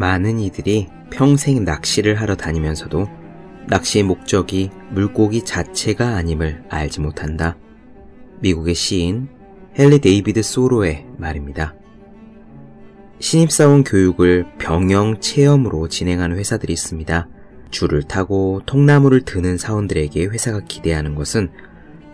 많은 0.00 0.38
이들이 0.38 0.88
평생 1.10 1.62
낚시를 1.62 2.14
하러 2.14 2.34
다니면서도 2.34 3.06
낚시의 3.68 4.02
목적이 4.04 4.70
물고기 4.92 5.44
자체가 5.44 6.16
아님을 6.16 6.64
알지 6.70 7.02
못한다. 7.02 7.58
미국의 8.40 8.74
시인 8.74 9.28
헨리 9.78 9.98
데이비드 9.98 10.40
소로의 10.40 11.06
말입니다. 11.18 11.74
신입사원 13.18 13.84
교육을 13.84 14.46
병영 14.56 15.20
체험으로 15.20 15.88
진행하는 15.88 16.38
회사들이 16.38 16.72
있습니다. 16.72 17.28
줄을 17.70 18.02
타고 18.02 18.62
통나무를 18.64 19.26
드는 19.26 19.58
사원들에게 19.58 20.24
회사가 20.24 20.60
기대하는 20.60 21.14
것은 21.14 21.50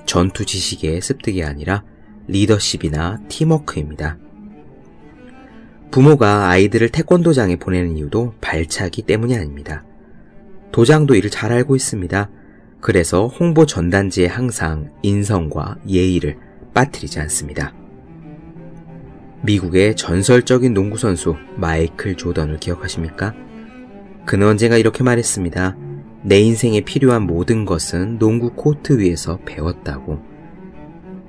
전투 0.06 0.44
지식의 0.44 1.00
습득이 1.00 1.44
아니라 1.44 1.84
리더십이나 2.26 3.20
팀워크입니다. 3.28 4.18
부모가 5.90 6.48
아이들을 6.48 6.90
태권도장에 6.90 7.56
보내는 7.56 7.96
이유도 7.96 8.34
발차기 8.40 9.02
때문이 9.02 9.36
아닙니다. 9.36 9.84
도장도 10.72 11.14
이를 11.14 11.30
잘 11.30 11.52
알고 11.52 11.74
있습니다. 11.74 12.30
그래서 12.80 13.26
홍보 13.26 13.66
전단지에 13.66 14.26
항상 14.26 14.90
인성과 15.02 15.78
예의를 15.88 16.36
빠뜨리지 16.74 17.18
않습니다. 17.20 17.74
미국의 19.42 19.96
전설적인 19.96 20.74
농구선수 20.74 21.36
마이클 21.56 22.16
조던을 22.16 22.58
기억하십니까? 22.58 23.34
그는 24.26 24.48
언젠가 24.48 24.76
이렇게 24.76 25.02
말했습니다. 25.02 25.76
내 26.22 26.40
인생에 26.40 26.80
필요한 26.80 27.22
모든 27.22 27.64
것은 27.64 28.18
농구 28.18 28.52
코트 28.52 28.98
위에서 28.98 29.38
배웠다고. 29.46 30.35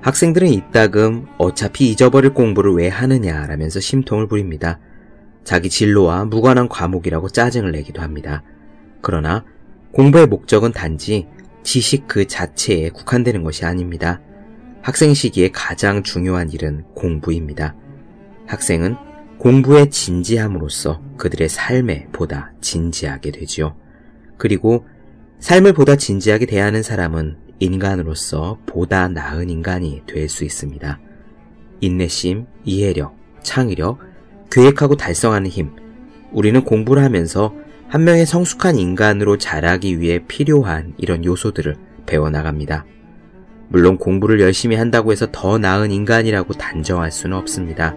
학생들은 0.07 0.47
이따금 0.47 1.25
어차피 1.38 1.91
잊어버릴 1.91 2.34
공부를 2.34 2.71
왜 2.71 2.88
하느냐라면서 2.88 3.81
심통을 3.81 4.30
부립니다. 4.30 4.80
자기 5.43 5.70
진로와 5.70 6.23
무관한 6.23 6.69
과목이라고 6.69 7.27
짜증을 7.27 7.73
내기도 7.73 8.02
합니다. 8.02 8.41
그러나 9.02 9.44
공부의 9.91 10.27
목적은 10.27 10.72
단지 10.72 11.27
지식 11.61 12.08
그 12.08 12.25
자체에 12.25 12.88
국한되는 12.91 13.44
것이 13.44 13.66
아닙니다. 13.66 14.22
학생 14.81 15.14
시기에 15.14 15.49
가장 15.52 16.03
중요한 16.03 16.53
일은 16.53 16.86
공부입니다. 16.95 17.75
학생은 18.45 18.95
공부에 19.39 19.89
진지함으로써 19.89 21.02
그들의 21.17 21.49
삶에 21.49 22.08
보다 22.14 22.53
진지하게 22.61 23.31
되지요. 23.31 23.75
그리고 24.38 24.86
삶을 25.39 25.73
보다 25.73 25.97
진지하게 25.97 26.45
대하는 26.45 26.81
사람은 26.81 27.47
인간으로서 27.59 28.59
보다 28.66 29.08
나은 29.08 29.50
인간이 29.50 30.02
될 30.05 30.30
수 30.30 30.44
있습니다. 30.45 31.00
인내심, 31.81 32.45
이해력, 32.64 33.16
창의력, 33.44 33.99
계획하고 34.52 34.95
달성하는 34.95 35.49
힘. 35.49 35.72
우리는 36.31 36.64
공부를 36.64 37.03
하면서 37.03 37.53
한 37.88 38.03
명의 38.03 38.25
성숙한 38.25 38.77
인간으로 38.77 39.38
자라기 39.38 39.99
위해 39.99 40.19
필요한 40.27 40.94
이런 40.97 41.23
요소들을 41.23 41.75
배워나갑니다. 42.05 42.86
물론 43.69 43.97
공부를 43.97 44.39
열심히 44.42 44.75
한다고 44.75 45.11
해서 45.11 45.27
더 45.31 45.58
나은 45.58 45.92
인간이라고 45.92 46.53
단정할 46.53 47.11
수는 47.11 47.38
없습니다. 47.38 47.95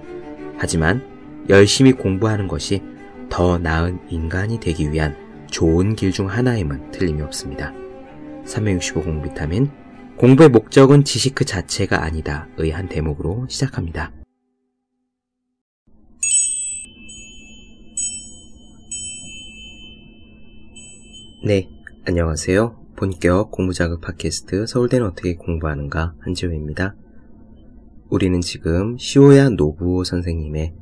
하지만 0.59 1.03
열심히 1.49 1.93
공부하는 1.93 2.49
것이 2.49 2.83
더 3.29 3.59
나은 3.59 4.01
인간이 4.09 4.61
되기 4.61 4.91
위한 4.93 5.17
좋은 5.51 5.97
길 5.97 6.13
중 6.13 6.29
하나임은 6.29 6.91
틀림이 6.93 7.23
없습니다. 7.23 7.73
365 8.45 9.03
공 9.03 9.23
비타민 9.23 9.71
공부의 10.17 10.49
목적은 10.51 11.05
지식 11.05 11.35
그 11.35 11.45
자체가 11.45 12.03
아니다 12.03 12.49
의 12.59 12.71
한 12.71 12.89
대목으로 12.89 13.47
시작합니다. 13.49 14.13
네, 21.43 21.69
안녕하세요. 22.07 22.77
본격 22.97 23.51
공부자극 23.51 24.03
팟캐스트 24.03 24.67
서울대는 24.67 25.07
어떻게 25.07 25.35
공부하는가 25.37 26.15
한지호입니다. 26.21 26.95
우리는 28.11 28.41
지금 28.43 28.99
시오야 28.99 29.51
노부오 29.51 30.05
선생님의 30.05 30.75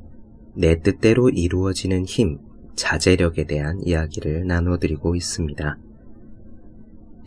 내 0.55 0.81
뜻대로 0.81 1.29
이루어지는 1.29 2.03
힘, 2.03 2.39
자제력에 2.75 3.45
대한 3.45 3.79
이야기를 3.85 4.47
나눠드리고 4.47 5.15
있습니다. 5.15 5.77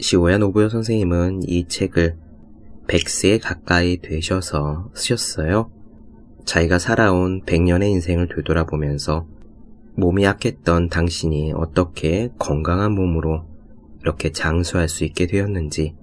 시오야 0.00 0.38
노부오 0.38 0.68
선생님은 0.68 1.42
이 1.46 1.68
책을 1.68 2.16
100세 2.88 3.40
가까이 3.40 4.00
되셔서 4.00 4.90
쓰셨어요. 4.94 5.70
자기가 6.44 6.78
살아온 6.78 7.42
100년의 7.42 7.90
인생을 7.90 8.28
되돌아보면서 8.28 9.26
몸이 9.94 10.24
약했던 10.24 10.88
당신이 10.88 11.52
어떻게 11.54 12.30
건강한 12.38 12.92
몸으로 12.92 13.44
이렇게 14.00 14.32
장수할 14.32 14.88
수 14.88 15.04
있게 15.04 15.26
되었는지, 15.26 15.94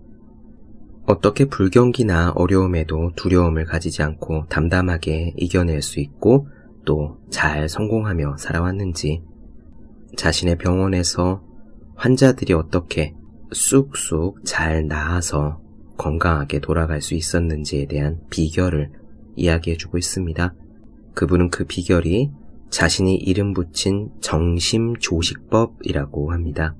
어떻게 1.05 1.45
불경기나 1.45 2.33
어려움에도 2.35 3.11
두려움을 3.15 3.65
가지지 3.65 4.03
않고 4.03 4.45
담담하게 4.47 5.33
이겨낼 5.37 5.81
수 5.81 5.99
있고 5.99 6.47
또 6.85 7.17
잘 7.29 7.67
성공하며 7.67 8.37
살아왔는지, 8.37 9.23
자신의 10.15 10.57
병원에서 10.57 11.43
환자들이 11.95 12.53
어떻게 12.53 13.15
쑥쑥 13.51 14.45
잘 14.45 14.87
나아서 14.87 15.61
건강하게 15.97 16.59
돌아갈 16.59 17.01
수 17.01 17.15
있었는지에 17.15 17.87
대한 17.87 18.19
비결을 18.29 18.91
이야기해주고 19.35 19.97
있습니다. 19.97 20.53
그분은 21.13 21.49
그 21.49 21.65
비결이 21.65 22.31
자신이 22.69 23.15
이름 23.15 23.53
붙인 23.53 24.11
정심조식법이라고 24.21 26.31
합니다. 26.31 26.75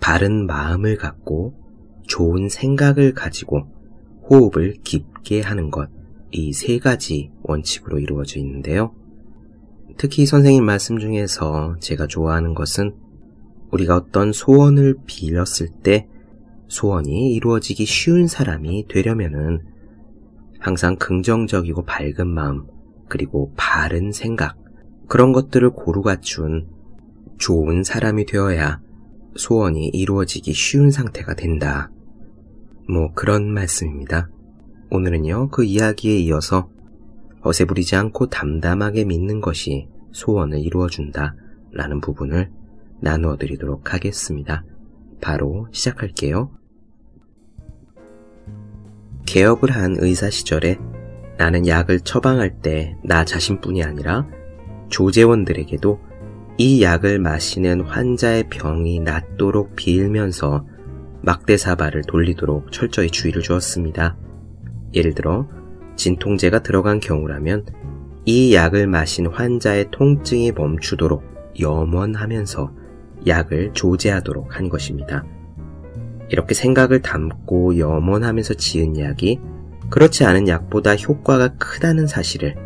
바른 0.00 0.46
마음을 0.46 0.96
갖고 0.96 1.54
좋은 2.08 2.48
생각을 2.48 3.12
가지고 3.12 3.68
호흡을 4.28 4.78
깊게 4.82 5.42
하는 5.42 5.70
것, 5.70 5.88
이 6.32 6.52
세 6.52 6.78
가지 6.78 7.30
원칙으로 7.42 7.98
이루어져 7.98 8.40
있는데요. 8.40 8.94
특히 9.98 10.24
선생님 10.24 10.64
말씀 10.64 10.98
중에서 10.98 11.76
제가 11.78 12.06
좋아하는 12.06 12.54
것은 12.54 12.94
우리가 13.72 13.96
어떤 13.96 14.32
소원을 14.32 14.96
빌었을 15.06 15.68
때 15.82 16.08
소원이 16.68 17.34
이루어지기 17.34 17.84
쉬운 17.84 18.26
사람이 18.26 18.86
되려면은 18.88 19.60
항상 20.58 20.96
긍정적이고 20.96 21.84
밝은 21.84 22.28
마음, 22.28 22.66
그리고 23.08 23.52
바른 23.56 24.12
생각, 24.12 24.56
그런 25.08 25.32
것들을 25.32 25.70
고루 25.70 26.02
갖춘 26.02 26.68
좋은 27.38 27.82
사람이 27.82 28.26
되어야 28.26 28.80
소원이 29.36 29.88
이루어지기 29.88 30.52
쉬운 30.52 30.90
상태가 30.90 31.34
된다. 31.34 31.90
뭐 32.88 33.12
그런 33.12 33.52
말씀입니다. 33.52 34.28
오늘은요, 34.90 35.48
그 35.48 35.64
이야기에 35.64 36.18
이어서 36.20 36.68
어세 37.40 37.64
부리지 37.64 37.96
않고 37.96 38.28
담담하게 38.28 39.04
믿는 39.04 39.40
것이 39.40 39.88
소원을 40.12 40.60
이루어준다. 40.60 41.34
라는 41.72 42.00
부분을 42.00 42.50
나누어 43.02 43.36
드리도록 43.36 43.92
하겠습니다. 43.92 44.64
바로 45.20 45.66
시작할게요. 45.72 46.50
개업을 49.26 49.70
한 49.72 49.96
의사 49.98 50.30
시절에 50.30 50.78
나는 51.36 51.66
약을 51.66 52.00
처방할 52.00 52.60
때 52.60 52.96
나 53.02 53.24
자신뿐이 53.24 53.82
아니라 53.82 54.28
조제원들에게도 54.88 56.00
이 56.58 56.82
약을 56.82 57.18
마시는 57.18 57.80
환자의 57.80 58.48
병이 58.50 59.00
낫도록 59.00 59.74
빌면서 59.74 60.66
막대 61.22 61.56
사발을 61.56 62.02
돌리도록 62.02 62.70
철저히 62.70 63.08
주의를 63.08 63.42
주었습니다. 63.42 64.16
예를 64.94 65.14
들어 65.14 65.48
진통제가 65.96 66.62
들어간 66.62 67.00
경우라면 67.00 67.66
이 68.26 68.54
약을 68.54 68.86
마신 68.86 69.26
환자의 69.26 69.88
통증이 69.90 70.52
멈추도록 70.52 71.24
염원하면서 71.58 72.81
약을 73.26 73.72
조제하도록 73.72 74.56
한 74.56 74.68
것입니다. 74.68 75.24
이렇게 76.28 76.54
생각을 76.54 77.02
담고 77.02 77.78
염원하면서 77.78 78.54
지은 78.54 78.98
약이 78.98 79.38
그렇지 79.90 80.24
않은 80.24 80.48
약보다 80.48 80.96
효과가 80.96 81.56
크다는 81.58 82.06
사실을 82.06 82.56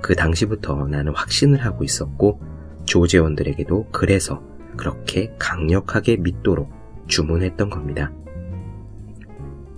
그 0.00 0.14
당시부터 0.14 0.86
나는 0.86 1.12
확신을 1.14 1.64
하고 1.64 1.84
있었고 1.84 2.40
조제원들에게도 2.84 3.88
그래서 3.90 4.42
그렇게 4.76 5.34
강력하게 5.38 6.16
믿도록 6.16 6.70
주문했던 7.06 7.70
겁니다. 7.70 8.12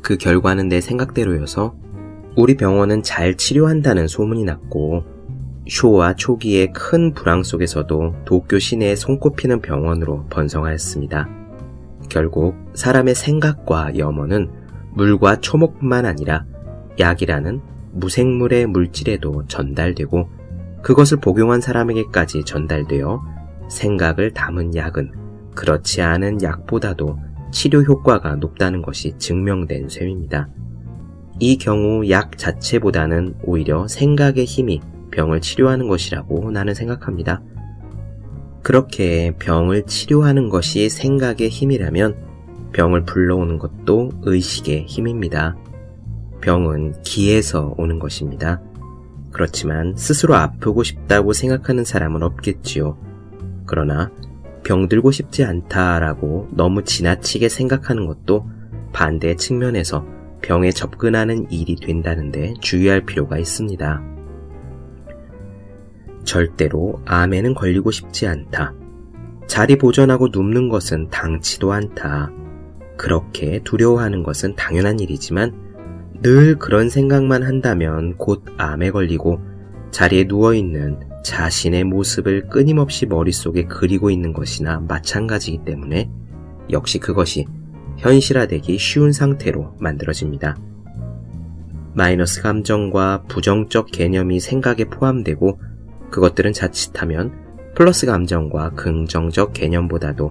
그 0.02 0.16
결과는 0.16 0.68
내 0.68 0.80
생각대로여서 0.80 1.74
우리 2.36 2.56
병원은 2.56 3.02
잘 3.02 3.36
치료한다는 3.36 4.08
소문이 4.08 4.44
났고 4.44 5.04
쇼와 5.72 6.16
초기의 6.16 6.74
큰 6.74 7.14
불황 7.14 7.42
속에서도 7.42 8.16
도쿄 8.26 8.58
시내에 8.58 8.94
손꼽히는 8.94 9.62
병원으로 9.62 10.26
번성하였습니다. 10.28 11.26
결국 12.10 12.56
사람의 12.74 13.14
생각과 13.14 13.96
염원은 13.96 14.50
물과 14.92 15.40
초목뿐만 15.40 16.04
아니라 16.04 16.44
약이라는 17.00 17.62
무생물의 17.92 18.66
물질에도 18.66 19.46
전달되고 19.46 20.28
그것을 20.82 21.20
복용한 21.20 21.62
사람에게까지 21.62 22.44
전달되어 22.44 23.22
생각을 23.70 24.32
담은 24.34 24.74
약은 24.74 25.12
그렇지 25.54 26.02
않은 26.02 26.42
약보다도 26.42 27.18
치료 27.50 27.80
효과가 27.80 28.36
높다는 28.36 28.82
것이 28.82 29.14
증명된 29.16 29.88
셈입니다. 29.88 30.50
이 31.40 31.56
경우 31.56 32.06
약 32.10 32.36
자체보다는 32.36 33.36
오히려 33.44 33.88
생각의 33.88 34.44
힘이 34.44 34.82
병을 35.12 35.40
치료하는 35.40 35.88
것이라고 35.88 36.50
나는 36.50 36.74
생각합니다. 36.74 37.42
그렇게 38.62 39.34
병을 39.38 39.84
치료하는 39.86 40.48
것이 40.48 40.88
생각의 40.88 41.48
힘이라면 41.48 42.16
병을 42.72 43.04
불러오는 43.04 43.58
것도 43.58 44.10
의식의 44.22 44.86
힘입니다. 44.86 45.56
병은 46.40 47.02
기에서 47.02 47.74
오는 47.76 47.98
것입니다. 47.98 48.60
그렇지만 49.30 49.94
스스로 49.96 50.34
아프고 50.34 50.82
싶다고 50.82 51.32
생각하는 51.32 51.84
사람은 51.84 52.22
없겠지요. 52.22 52.98
그러나 53.66 54.10
병들고 54.64 55.10
싶지 55.10 55.44
않다라고 55.44 56.48
너무 56.52 56.84
지나치게 56.84 57.48
생각하는 57.48 58.06
것도 58.06 58.48
반대 58.92 59.34
측면에서 59.36 60.06
병에 60.40 60.70
접근하는 60.70 61.50
일이 61.50 61.76
된다는데 61.76 62.54
주의할 62.60 63.04
필요가 63.04 63.38
있습니다. 63.38 64.11
절대로 66.24 67.00
암에는 67.04 67.54
걸리고 67.54 67.90
싶지 67.90 68.26
않다. 68.26 68.74
자리 69.46 69.76
보전하고 69.76 70.28
눕는 70.28 70.68
것은 70.68 71.08
당치도 71.10 71.72
않다. 71.72 72.30
그렇게 72.96 73.60
두려워하는 73.64 74.22
것은 74.22 74.54
당연한 74.54 75.00
일이지만 75.00 75.52
늘 76.22 76.56
그런 76.56 76.88
생각만 76.88 77.42
한다면 77.42 78.16
곧 78.16 78.44
암에 78.56 78.90
걸리고 78.92 79.40
자리에 79.90 80.24
누워있는 80.24 81.00
자신의 81.24 81.84
모습을 81.84 82.48
끊임없이 82.48 83.06
머릿속에 83.06 83.64
그리고 83.64 84.10
있는 84.10 84.32
것이나 84.32 84.80
마찬가지이기 84.80 85.64
때문에 85.64 86.10
역시 86.70 86.98
그것이 86.98 87.46
현실화되기 87.98 88.78
쉬운 88.78 89.12
상태로 89.12 89.76
만들어집니다. 89.78 90.56
마이너스 91.94 92.40
감정과 92.40 93.24
부정적 93.28 93.90
개념이 93.92 94.40
생각에 94.40 94.84
포함되고 94.84 95.60
그것들은 96.12 96.52
자칫하면 96.52 97.32
플러스 97.74 98.06
감정과 98.06 98.70
긍정적 98.74 99.54
개념보다도 99.54 100.30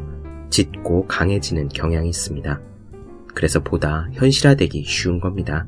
짙고 0.49 1.07
강해지는 1.07 1.69
경향이 1.69 2.07
있습니다. 2.07 2.61
그래서 3.33 3.59
보다 3.61 4.07
현실화되기 4.13 4.83
쉬운 4.85 5.19
겁니다. 5.19 5.67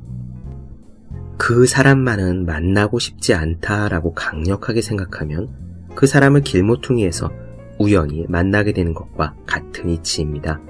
그 1.38 1.66
사람만은 1.66 2.46
만나고 2.46 3.00
싶지 3.00 3.34
않다라고 3.34 4.14
강력하게 4.14 4.82
생각하면 4.82 5.50
그 5.96 6.06
사람을 6.06 6.42
길모퉁이에서 6.42 7.32
우연히 7.80 8.26
만나게 8.30 8.72
되는 8.72 8.94
것과 8.94 9.36
같은 9.48 9.90
이치입니다. 9.90 10.62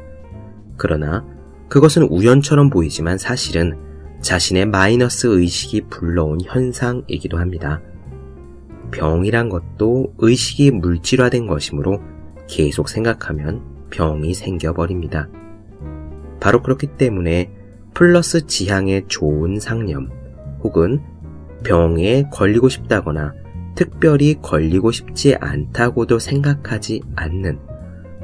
그러나 0.78 1.26
그것은 1.68 2.04
우연처럼 2.04 2.70
보이지만 2.70 3.18
사실은 3.18 3.78
자신의 4.22 4.68
마이너스 4.68 5.28
의식이 5.28 5.88
불러온 5.90 6.40
현상이기도 6.42 7.38
합니다. 7.38 7.82
병이란 8.94 9.50
것도 9.50 10.14
의식이 10.20 10.72
물질화된 10.72 11.48
것이므로 11.48 12.00
계속 12.48 12.90
생각하면 12.90 13.62
병이 13.90 14.34
생겨버립니다. 14.34 15.30
바로 16.40 16.62
그렇기 16.62 16.88
때문에 16.98 17.52
플러스 17.94 18.46
지향의 18.46 19.06
좋은 19.08 19.60
상념, 19.60 20.10
혹은 20.64 21.02
병에 21.64 22.24
걸리고 22.32 22.70
싶다거나 22.70 23.34
특별히 23.76 24.36
걸리고 24.42 24.92
싶지 24.92 25.36
않다고도 25.36 26.20
생각하지 26.20 27.02
않는 27.16 27.60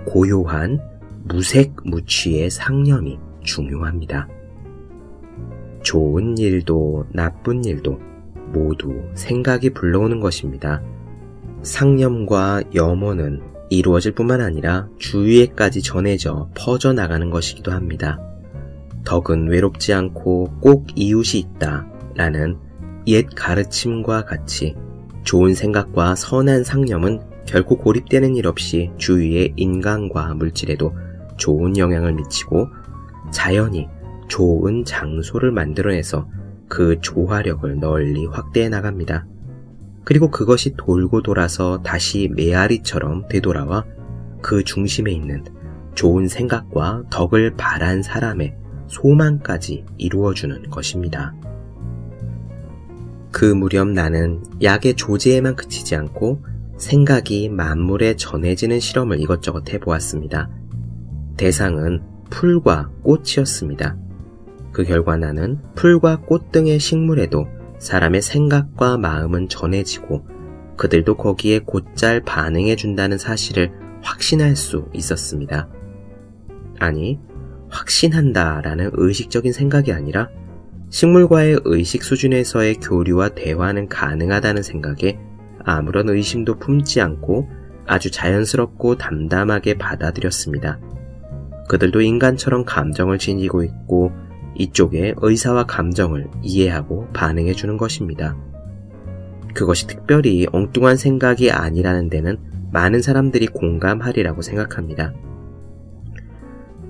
고요한 0.06 0.80
무색무취의 1.26 2.50
상념이 2.50 3.20
중요합니다. 3.44 4.28
좋은 5.82 6.38
일도 6.38 7.06
나쁜 7.14 7.64
일도 7.64 8.09
모두 8.52 9.02
생각이 9.14 9.72
불러오는 9.72 10.20
것입니다. 10.20 10.82
상념과 11.62 12.64
염원은 12.74 13.42
이루어질 13.70 14.14
뿐만 14.14 14.42
아니라 14.42 14.88
주위에까지 14.98 15.82
전해져 15.82 16.50
퍼져나가는 16.56 17.30
것이기도 17.30 17.72
합니다. 17.72 18.20
덕은 19.06 19.48
외롭지 19.48 19.94
않고 19.94 20.60
꼭 20.62 20.88
이웃이 20.96 21.40
있다 21.42 21.88
라는 22.16 22.58
옛 23.08 23.26
가르침과 23.36 24.26
같이 24.26 24.76
좋은 25.24 25.54
생각과 25.54 26.16
선한 26.16 26.64
상념은 26.64 27.22
결코 27.46 27.78
고립되는 27.78 28.36
일 28.36 28.48
없이 28.48 28.92
주위의 28.98 29.54
인간과 29.56 30.34
물질에도 30.36 30.94
좋은 31.38 31.78
영향을 31.78 32.14
미치고 32.14 32.68
자연히 33.32 33.88
좋은 34.28 34.86
장소를 34.86 35.52
만들어내서 35.52 36.28
그 36.70 37.02
조화력을 37.02 37.80
널리 37.80 38.26
확대해 38.28 38.70
나갑니다. 38.70 39.26
그리고 40.06 40.32
그것이 40.32 40.76
돌고 40.78 41.24
돌아서 41.24 41.82
다시 41.84 42.30
메아리처럼 42.34 43.28
되돌아와 43.28 43.86
그 44.42 44.64
중심에 44.64 45.12
있는 45.12 45.44
좋은 45.96 46.28
생각과 46.28 47.04
덕을 47.10 47.56
바란 47.58 48.02
사람의 48.02 48.56
소망까지 48.88 49.86
이루어주는 49.98 50.70
것입니다. 50.70 51.36
그 53.32 53.46
무렵 53.46 53.90
나는 53.90 54.44
약의 54.62 54.96
조제에만 54.96 55.56
그치지 55.56 55.96
않고 55.96 56.44
생각이 56.78 57.50
만물에 57.50 58.16
전해지는 58.16 58.80
실험을 58.80 59.20
이것저것 59.20 59.72
해보았습니다. 59.72 60.50
대상은 61.38 62.02
풀과 62.30 62.90
꽃이었습니다. 63.04 63.98
그 64.72 64.84
결과 64.84 65.18
나는 65.18 65.60
풀과 65.76 66.22
꽃 66.22 66.52
등의 66.52 66.80
식물에도 66.80 67.48
사람의 67.80 68.22
생각과 68.22 68.98
마음은 68.98 69.50
전해지고 69.50 70.26
그들도 70.78 71.18
거기에 71.18 71.60
곧잘 71.60 72.22
반응해 72.22 72.76
준다는 72.76 73.18
사실을 73.18 73.72
확신할 74.02 74.56
수 74.56 74.88
있었습니다. 74.94 75.68
아니, 76.80 77.20
확신한다 77.70 78.62
라는 78.62 78.90
의식적인 78.94 79.52
생각이 79.52 79.92
아니라 79.92 80.30
식물과의 80.90 81.62
의식 81.66 82.04
수준에서의 82.04 82.76
교류와 82.76 83.30
대화는 83.30 83.90
가능하다는 83.90 84.64
생각에 84.64 85.20
아무런 85.64 86.10
의심도 86.10 86.58
품지 86.58 87.02
않고 87.02 87.50
아주 87.86 88.10
자연스럽고 88.12 88.98
담담하게 88.98 89.78
받아들였습니다. 89.78 90.80
그들도 91.68 92.02
인간처럼 92.02 92.66
감정을 92.66 93.20
지니고 93.20 93.64
있고 93.64 94.12
이쪽의 94.60 95.16
의사와 95.18 95.64
감정을 95.64 96.28
이해하고 96.44 97.08
반응해 97.14 97.54
주는 97.54 97.78
것입니다. 97.78 98.38
그것이 99.56 99.88
특별히 99.88 100.46
엉뚱한 100.52 100.98
생각이 100.98 101.50
아니라는 101.50 102.10
데는 102.10 102.38
많은 102.72 103.02
사람들이 103.02 103.48
공감하리라고 103.48 104.42
생각합니다. 104.42 105.14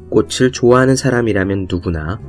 꽃을 0.10 0.52
좋아하는 0.52 0.96
사람이라면 0.96 1.68
누구나 1.70 2.20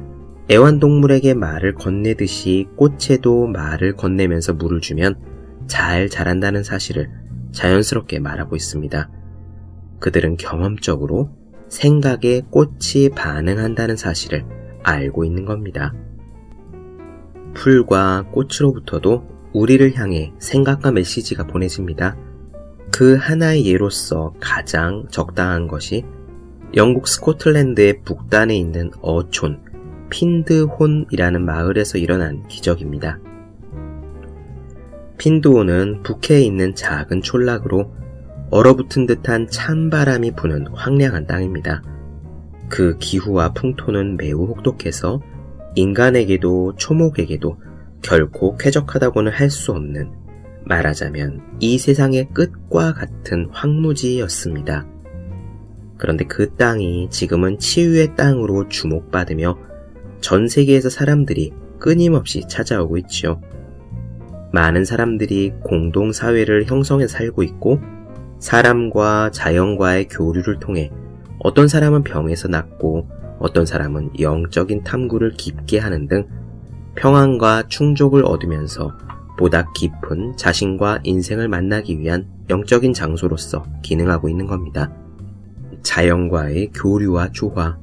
애완동물에게 0.50 1.34
말을 1.34 1.74
건네듯이 1.74 2.68
꽃에도 2.76 3.46
말을 3.46 3.96
건네면서 3.96 4.52
물을 4.54 4.80
주면 4.80 5.16
잘 5.66 6.08
자란다는 6.08 6.62
사실을 6.62 7.10
자연스럽게 7.52 8.18
말하고 8.18 8.56
있습니다. 8.56 9.10
그들은 10.00 10.36
경험적으로 10.36 11.30
생각에 11.68 12.42
꽃이 12.50 13.10
반응한다는 13.14 13.96
사실을 13.96 14.59
알고 14.82 15.24
있는 15.24 15.44
겁니다. 15.44 15.94
풀과 17.54 18.26
꽃으로부터도 18.32 19.24
우리를 19.52 19.94
향해 19.96 20.32
생각과 20.38 20.92
메시지가 20.92 21.46
보내집니다. 21.46 22.16
그 22.92 23.16
하나의 23.16 23.66
예로서 23.66 24.34
가장 24.40 25.06
적당한 25.10 25.66
것이 25.68 26.04
영국 26.76 27.08
스코틀랜드의 27.08 28.02
북단에 28.04 28.56
있는 28.56 28.90
어촌, 29.00 29.60
핀드혼이라는 30.10 31.44
마을에서 31.44 31.98
일어난 31.98 32.46
기적입니다. 32.46 33.18
핀드혼은 35.18 36.02
북해에 36.02 36.40
있는 36.40 36.74
작은 36.74 37.22
촌락으로 37.22 37.92
얼어붙은 38.50 39.06
듯한 39.06 39.48
찬바람이 39.48 40.32
부는 40.32 40.68
황량한 40.68 41.26
땅입니다. 41.26 41.82
그 42.70 42.96
기후와 42.98 43.52
풍토는 43.52 44.16
매우 44.16 44.46
혹독해서 44.46 45.20
인간에게도 45.74 46.76
초목에게도 46.76 47.58
결코 48.00 48.56
쾌적하다고는 48.56 49.32
할 49.32 49.50
수 49.50 49.72
없는 49.72 50.12
말하자면 50.64 51.58
이 51.60 51.78
세상의 51.78 52.28
끝과 52.32 52.94
같은 52.94 53.48
황무지였습니다. 53.50 54.86
그런데 55.98 56.24
그 56.24 56.54
땅이 56.54 57.08
지금은 57.10 57.58
치유의 57.58 58.14
땅으로 58.16 58.68
주목받으며 58.68 59.58
전 60.20 60.48
세계에서 60.48 60.88
사람들이 60.88 61.52
끊임없이 61.78 62.44
찾아오고 62.48 62.98
있지요. 62.98 63.40
많은 64.52 64.84
사람들이 64.84 65.52
공동사회를 65.62 66.66
형성해 66.66 67.06
살고 67.06 67.42
있고 67.42 67.80
사람과 68.38 69.30
자연과의 69.30 70.08
교류를 70.08 70.58
통해 70.58 70.90
어떤 71.40 71.68
사람은 71.68 72.04
병에서 72.04 72.48
낫고 72.48 73.08
어떤 73.38 73.64
사람은 73.66 74.20
영적인 74.20 74.84
탐구를 74.84 75.32
깊게 75.32 75.78
하는 75.78 76.06
등 76.06 76.26
평안과 76.96 77.64
충족을 77.68 78.24
얻으면서 78.24 78.92
보다 79.38 79.70
깊은 79.72 80.36
자신과 80.36 81.00
인생을 81.04 81.48
만나기 81.48 81.98
위한 81.98 82.26
영적인 82.50 82.92
장소로서 82.92 83.64
기능하고 83.82 84.28
있는 84.28 84.46
겁니다. 84.46 84.92
자연과의 85.82 86.72
교류와 86.74 87.30
조화, 87.32 87.78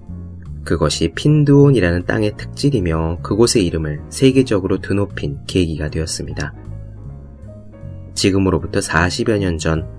그것이 0.64 1.14
핀두온이라는 1.16 2.06
땅의 2.06 2.38
특질이며 2.38 3.20
그곳의 3.24 3.66
이름을 3.66 4.02
세계적으로 4.10 4.80
드높인 4.80 5.40
계기가 5.48 5.90
되었습니다. 5.90 6.54
지금으로부터 8.14 8.80
40여 8.80 9.40
년 9.40 9.58
전 9.58 9.98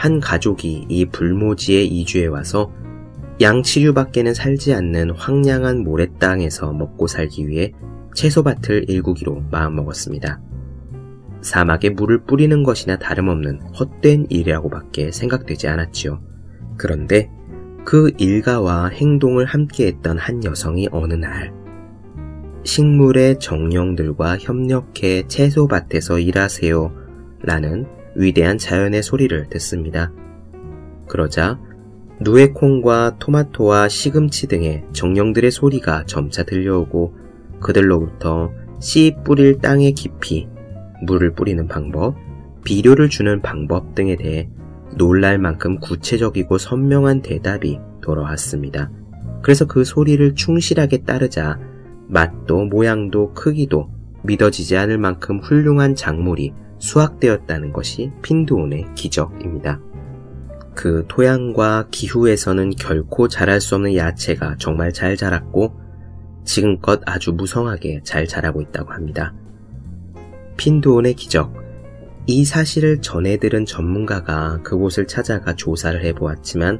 한 0.00 0.18
가족이 0.18 0.86
이 0.88 1.04
불모지에 1.04 1.82
이주해 1.82 2.24
와서 2.24 2.72
양치류밖에는 3.40 4.34
살지 4.34 4.74
않는 4.74 5.10
황량한 5.12 5.82
모래땅에서 5.82 6.72
먹고 6.72 7.06
살기 7.06 7.48
위해 7.48 7.72
채소밭을 8.14 8.90
일구기로 8.90 9.44
마음먹었습니다. 9.50 10.40
사막에 11.40 11.90
물을 11.90 12.24
뿌리는 12.24 12.62
것이나 12.62 12.98
다름없는 12.98 13.62
헛된 13.78 14.26
일이라고밖에 14.28 15.10
생각되지 15.10 15.68
않았지요. 15.68 16.20
그런데 16.76 17.30
그 17.84 18.12
일가와 18.18 18.88
행동을 18.88 19.46
함께했던 19.46 20.18
한 20.18 20.44
여성이 20.44 20.88
어느 20.92 21.14
날 21.14 21.52
식물의 22.64 23.38
정령들과 23.38 24.36
협력해 24.38 25.26
채소밭에서 25.28 26.18
일하세요 26.18 26.92
라는 27.42 27.86
위대한 28.14 28.58
자연의 28.58 29.02
소리를 29.02 29.48
듣습니다. 29.48 30.12
그러자 31.08 31.58
누에콩과 32.22 33.16
토마토와 33.18 33.88
시금치 33.88 34.46
등의 34.48 34.84
정령들의 34.92 35.50
소리가 35.50 36.04
점차 36.04 36.42
들려오고 36.42 37.14
그들로부터 37.60 38.52
씨 38.78 39.16
뿌릴 39.24 39.58
땅의 39.58 39.92
깊이, 39.92 40.46
물을 41.02 41.34
뿌리는 41.34 41.66
방법, 41.66 42.16
비료를 42.64 43.08
주는 43.08 43.40
방법 43.40 43.94
등에 43.94 44.16
대해 44.16 44.50
놀랄 44.96 45.38
만큼 45.38 45.78
구체적이고 45.78 46.58
선명한 46.58 47.22
대답이 47.22 47.78
돌아왔습니다. 48.02 48.90
그래서 49.42 49.66
그 49.66 49.84
소리를 49.84 50.34
충실하게 50.34 51.04
따르자 51.04 51.58
맛도 52.06 52.64
모양도 52.66 53.32
크기도 53.32 53.90
믿어지지 54.24 54.76
않을 54.76 54.98
만큼 54.98 55.38
훌륭한 55.38 55.94
작물이 55.94 56.52
수확되었다는 56.78 57.72
것이 57.72 58.10
핀두온의 58.20 58.88
기적입니다. 58.94 59.80
그 60.74 61.04
토양과 61.08 61.88
기후에서는 61.90 62.70
결코 62.70 63.28
자랄 63.28 63.60
수 63.60 63.74
없는 63.74 63.96
야채가 63.96 64.56
정말 64.58 64.92
잘 64.92 65.16
자랐고 65.16 65.74
지금껏 66.44 67.00
아주 67.06 67.32
무성하게 67.32 68.00
잘 68.04 68.26
자라고 68.26 68.62
있다고 68.62 68.92
합니다. 68.92 69.34
핀두온의 70.56 71.14
기적, 71.14 71.54
이 72.26 72.44
사실을 72.44 73.00
전해 73.00 73.38
들은 73.38 73.64
전문가가 73.64 74.60
그곳을 74.62 75.06
찾아가 75.06 75.54
조사를 75.54 76.02
해보았지만 76.04 76.78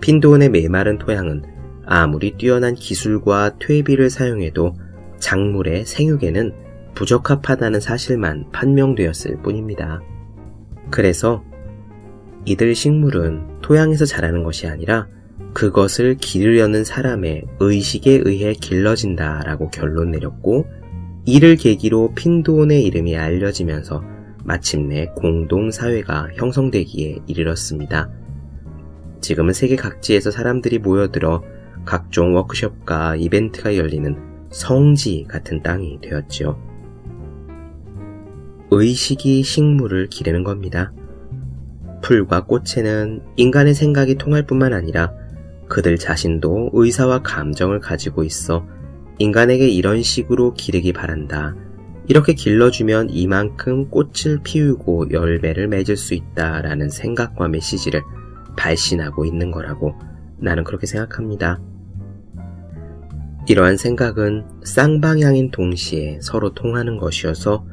핀도온의 0.00 0.50
메마른 0.50 0.98
토양은 0.98 1.42
아무리 1.84 2.36
뛰어난 2.36 2.74
기술과 2.74 3.58
퇴비를 3.58 4.08
사용해도 4.08 4.74
작물의 5.18 5.84
생육에는 5.84 6.52
부적합하다는 6.94 7.80
사실만 7.80 8.50
판명되었을 8.52 9.42
뿐입니다. 9.42 10.00
그래서 10.90 11.42
이들 12.44 12.74
식물은 12.74 13.60
토양에서 13.62 14.04
자라는 14.04 14.42
것이 14.42 14.66
아니라 14.66 15.06
그것을 15.54 16.16
기르려는 16.16 16.84
사람의 16.84 17.44
의식에 17.60 18.22
의해 18.24 18.52
길러진다 18.54 19.42
라고 19.44 19.70
결론 19.70 20.10
내렸고 20.10 20.66
이를 21.24 21.56
계기로 21.56 22.14
핀도온의 22.14 22.82
이름이 22.84 23.16
알려지면서 23.16 24.02
마침내 24.44 25.06
공동사회가 25.16 26.30
형성되기에 26.34 27.20
이르렀습니다. 27.26 28.10
지금은 29.20 29.52
세계 29.52 29.76
각지에서 29.76 30.32
사람들이 30.32 30.78
모여들어 30.78 31.44
각종 31.84 32.34
워크숍과 32.34 33.16
이벤트가 33.16 33.76
열리는 33.76 34.16
성지 34.50 35.26
같은 35.28 35.62
땅이 35.62 36.00
되었지요. 36.00 36.58
의식이 38.70 39.42
식물을 39.42 40.08
기르는 40.08 40.42
겁니다. 40.42 40.92
풀과 42.02 42.46
꽃에는 42.46 43.22
인간의 43.36 43.74
생각이 43.74 44.16
통할 44.16 44.44
뿐만 44.44 44.74
아니라 44.74 45.12
그들 45.68 45.96
자신도 45.96 46.70
의사와 46.74 47.22
감정을 47.22 47.80
가지고 47.80 48.24
있어 48.24 48.66
인간에게 49.18 49.68
이런 49.68 50.02
식으로 50.02 50.52
기르기 50.54 50.92
바란다. 50.92 51.54
이렇게 52.08 52.34
길러주면 52.34 53.10
이만큼 53.10 53.88
꽃을 53.88 54.40
피우고 54.42 55.12
열매를 55.12 55.68
맺을 55.68 55.96
수 55.96 56.14
있다라는 56.14 56.90
생각과 56.90 57.48
메시지를 57.48 58.02
발신하고 58.56 59.24
있는 59.24 59.50
거라고 59.50 59.94
나는 60.38 60.64
그렇게 60.64 60.86
생각합니다. 60.86 61.60
이러한 63.48 63.76
생각은 63.76 64.44
쌍방향인 64.64 65.50
동시에 65.52 66.18
서로 66.20 66.52
통하는 66.54 66.98
것이어서 66.98 67.64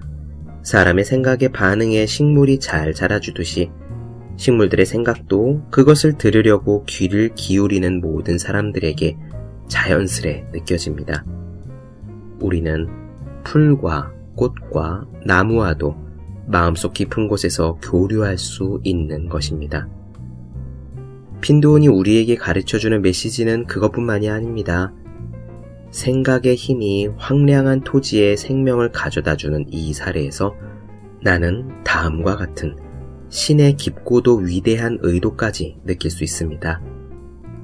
사람의 0.64 1.06
생각에 1.06 1.48
반응해 1.50 2.06
식물이 2.06 2.60
잘 2.60 2.94
자라주듯이 2.94 3.72
식물들의 4.40 4.86
생각도 4.86 5.64
그것을 5.70 6.14
들으려고 6.18 6.86
귀를 6.86 7.32
기울이는 7.36 8.00
모든 8.00 8.38
사람들에게 8.38 9.18
자연스레 9.68 10.46
느껴집니다. 10.54 11.26
우리는 12.40 12.88
풀과 13.44 14.14
꽃과 14.36 15.08
나무와도 15.26 15.94
마음속 16.48 16.94
깊은 16.94 17.28
곳에서 17.28 17.78
교류할 17.82 18.38
수 18.38 18.80
있는 18.86 19.28
것입니다. 19.28 19.90
핀도온이 21.42 21.90
우리에게 21.90 22.36
가르쳐주는 22.36 23.02
메시지는 23.02 23.66
그것뿐만이 23.66 24.30
아닙니다. 24.30 24.94
생각의 25.92 26.56
힘이 26.56 27.10
황량한 27.18 27.82
토지에 27.82 28.38
생명을 28.38 28.94
가져다주는 28.94 29.66
이 29.68 29.92
사례에서 29.92 30.56
나는 31.22 31.84
다음과 31.84 32.38
같은 32.38 32.78
신의 33.30 33.78
깊고도 33.78 34.38
위대한 34.38 34.98
의도까지 35.02 35.78
느낄 35.86 36.12
수 36.12 36.24
있습니다. 36.24 36.82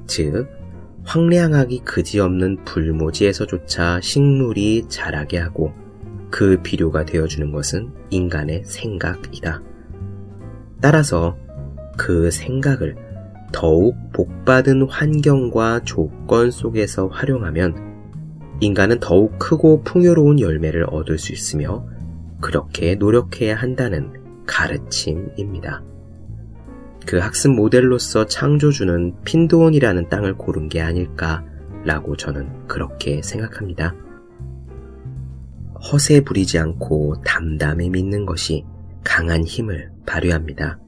즉, 0.06 0.48
황량하기 1.04 1.80
그지없는 1.84 2.64
불모지에서조차 2.64 4.00
식물이 4.00 4.86
자라게 4.88 5.38
하고 5.38 5.72
그 6.30 6.60
비료가 6.62 7.04
되어주는 7.04 7.52
것은 7.52 7.92
인간의 8.10 8.64
생각이다. 8.64 9.62
따라서 10.80 11.36
그 11.96 12.30
생각을 12.30 12.96
더욱 13.52 13.96
복받은 14.12 14.88
환경과 14.88 15.82
조건 15.84 16.50
속에서 16.50 17.06
활용하면 17.06 17.94
인간은 18.60 19.00
더욱 19.00 19.38
크고 19.38 19.82
풍요로운 19.82 20.40
열매를 20.40 20.86
얻을 20.90 21.18
수 21.18 21.32
있으며 21.32 21.86
그렇게 22.40 22.96
노력해야 22.96 23.54
한다는 23.54 24.25
가르침입니다. 24.46 25.82
그 27.06 27.18
학습 27.18 27.52
모델로서 27.52 28.26
창조주는 28.26 29.22
핀도온이라는 29.24 30.08
땅을 30.08 30.34
고른 30.36 30.68
게 30.68 30.80
아닐까라고 30.80 32.16
저는 32.16 32.66
그렇게 32.66 33.22
생각합니다. 33.22 33.94
허세 35.92 36.22
부리지 36.22 36.58
않고 36.58 37.22
담담히 37.24 37.90
믿는 37.90 38.26
것이 38.26 38.64
강한 39.04 39.44
힘을 39.44 39.92
발휘합니다. 40.04 40.80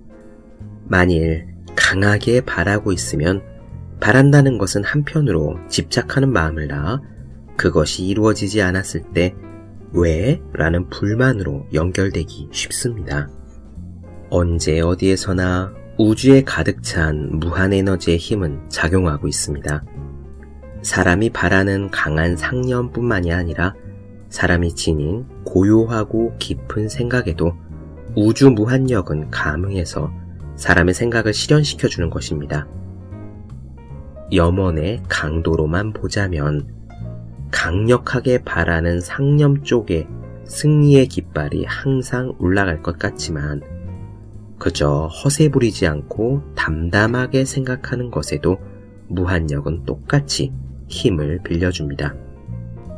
만일 0.87 1.47
강하게 1.77 2.41
바라고 2.41 2.93
있으면 2.93 3.43
바란다는 4.01 4.59
것은 4.59 4.85
한편으로 4.85 5.59
집착하는 5.69 6.33
마음을 6.33 6.67
낳아 6.67 7.01
그것이 7.57 8.07
이루어지지 8.07 8.63
않았을 8.63 9.13
때 9.13 9.35
왜? 9.93 10.41
라는 10.53 10.89
불만으로 10.91 11.67
연결되기 11.73 12.49
쉽습니다. 12.53 13.29
언제 14.31 14.81
어디에서나 14.81 15.73
우주에 15.97 16.43
가득 16.45 16.83
찬 16.83 17.39
무한 17.39 17.73
에너지의 17.73 18.19
힘은 18.19 18.69
작용하고 18.69 19.27
있습니다. 19.27 19.83
사람이 20.83 21.31
바라는 21.31 21.91
강한 21.91 22.37
상념뿐만이 22.37 23.33
아니라 23.33 23.75
사람이 24.29 24.75
지닌 24.75 25.27
고요하고 25.45 26.37
깊은 26.39 26.89
생각에도 26.89 27.57
우주 28.15 28.51
무한력은 28.51 29.31
감흥해서 29.31 30.13
사람의 30.57 30.93
생각을 30.93 31.33
실현시켜 31.33 31.89
주는 31.89 32.11
것입니다. 32.11 32.69
염원의 34.33 35.05
강도로만 35.09 35.95
보자면 35.95 36.69
강력하게 37.51 38.45
바라는 38.45 39.01
상념 39.01 39.63
쪽에 39.63 40.07
승리의 40.45 41.09
깃발이 41.09 41.65
항상 41.65 42.35
올라갈 42.39 42.83
것 42.83 42.99
같지만 42.99 43.78
그저 44.59 45.07
허세 45.07 45.51
부리지 45.51 45.87
않고 45.87 46.43
담담하게 46.55 47.45
생각하는 47.45 48.11
것에도 48.11 48.59
무한력은 49.09 49.85
똑같이 49.85 50.53
힘을 50.89 51.41
빌려줍니다. 51.45 52.15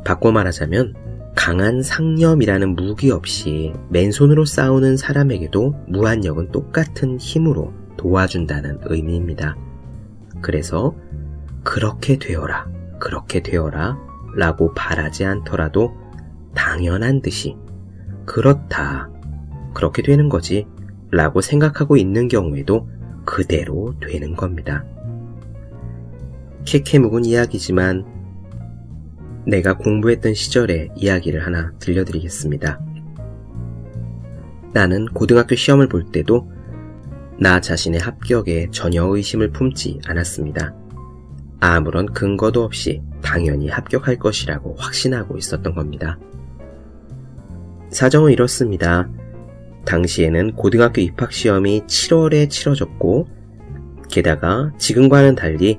바꿔 0.05 0.33
말하자면 0.33 0.95
강한 1.37 1.83
상념이라는 1.83 2.75
무기 2.75 3.11
없이 3.11 3.73
맨손으로 3.91 4.45
싸우는 4.45 4.97
사람에게도 4.97 5.85
무한력은 5.89 6.51
똑같은 6.51 7.19
힘으로 7.19 7.73
도와준다는 7.97 8.81
의미입니다. 8.85 9.57
그래서 10.41 10.95
그렇게 11.63 12.19
되어라, 12.19 12.69
그렇게 12.99 13.43
되어라 13.43 13.99
라고 14.37 14.73
바라지 14.75 15.25
않더라도 15.25 15.95
당연한 16.55 17.21
듯이 17.21 17.57
그렇다, 18.25 19.11
그렇게 19.75 20.03
되는 20.03 20.29
거지 20.29 20.67
라고 21.11 21.41
생각하고 21.41 21.97
있는 21.97 22.29
경우에도 22.29 22.89
그대로 23.25 23.95
되는 24.01 24.35
겁니다. 24.35 24.85
캐캐 26.65 26.99
묵은 26.99 27.25
이야기지만 27.25 28.05
내가 29.47 29.77
공부했던 29.77 30.35
시절의 30.35 30.91
이야기를 30.95 31.45
하나 31.45 31.73
들려드리겠습니다. 31.79 32.81
나는 34.73 35.07
고등학교 35.07 35.57
시험을 35.57 35.89
볼 35.89 36.05
때도 36.13 36.51
나 37.39 37.61
자신의 37.61 38.01
합격에 38.01 38.69
전혀 38.71 39.05
의심을 39.05 39.51
품지 39.51 39.99
않았습니다. 40.07 40.75
아무런 41.59 42.07
근거도 42.13 42.63
없이 42.63 43.03
당연히 43.23 43.69
합격할 43.69 44.19
것이라고 44.19 44.77
확신하고 44.79 45.37
있었던 45.39 45.75
겁니다. 45.75 46.19
사정은 47.91 48.33
이렇습니다. 48.33 49.09
당시에는 49.85 50.53
고등학교 50.53 51.01
입학시험이 51.01 51.83
7월에 51.87 52.51
치러졌고, 52.51 53.27
게다가 54.09 54.73
지금과는 54.79 55.35
달리 55.35 55.79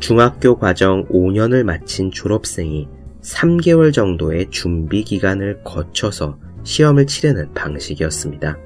중학교 0.00 0.58
과정 0.58 1.06
5년을 1.08 1.64
마친 1.64 2.10
졸업생이 2.10 2.88
3개월 3.22 3.92
정도의 3.92 4.48
준비 4.50 5.04
기간을 5.04 5.62
거쳐서 5.64 6.38
시험을 6.62 7.06
치르는 7.06 7.52
방식이었습니다. 7.54 8.58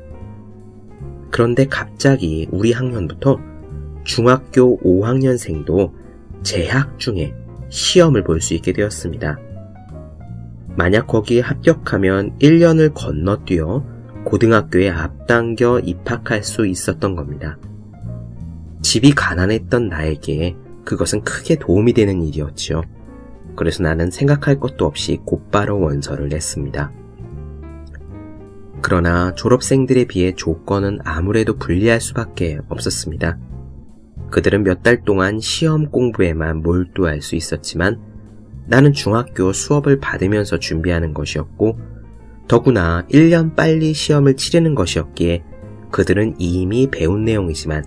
그런데 1.31 1.67
갑자기 1.67 2.47
우리 2.51 2.73
학년부터 2.73 3.41
중학교 4.05 4.79
5학년생도 4.81 5.93
재학 6.43 6.99
중에 6.99 7.35
시험을 7.71 8.23
볼 8.25 8.41
수 8.41 8.55
있게 8.55 8.73
되었습니다. 8.73 9.39
만약 10.77 11.07
거기에 11.07 11.41
합격하면 11.41 12.39
1년을 12.39 12.93
건너뛰어 12.95 13.85
고등학교에 14.33 14.89
앞당겨 14.89 15.81
입학할 15.81 16.43
수 16.43 16.67
있었던 16.67 17.17
겁니다. 17.17 17.59
집이 18.81 19.13
가난했던 19.13 19.91
나에게 19.91 20.57
그것은 20.87 21.23
크게 21.23 21.57
도움이 21.57 21.93
되는 21.93 22.23
일이었지요. 22.23 22.81
그래서 23.57 23.83
나는 23.83 24.11
생각할 24.11 24.59
것도 24.59 24.87
없이 24.87 25.21
곧바로 25.27 25.79
원서를 25.81 26.31
냈습니다. 26.31 26.91
그러나 28.81 29.35
졸업생들에 29.35 30.07
비해 30.07 30.35
조건은 30.35 31.01
아무래도 31.05 31.59
불리할 31.59 32.01
수밖에 32.01 32.59
없었습니다. 32.71 33.39
그들은 34.31 34.65
몇 34.65 34.83
달 34.83 35.05
동안 35.05 35.41
시험 35.41 35.91
공부에만 35.91 36.63
몰두할 36.63 37.21
수 37.21 37.37
있었지만 37.37 38.01
나는 38.67 38.95
중학교 38.95 39.53
수업을 39.53 40.01
받으면서 40.01 40.59
준비하는 40.59 41.13
것이었고 41.13 41.92
더구나 42.53 43.07
1년 43.11 43.57
빨리 43.57 43.95
시험을 43.95 44.37
치르는 44.37 44.75
것이었기에 44.75 45.43
그들은 45.91 46.35
이미 46.37 46.87
배운 46.87 47.25
내용이지만 47.25 47.83